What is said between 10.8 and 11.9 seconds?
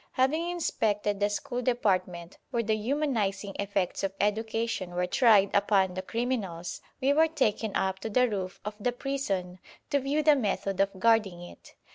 guarding it.